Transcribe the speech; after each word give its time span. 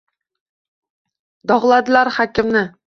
Dog’ladilar 1.53 2.15
hakimni. 2.21 2.69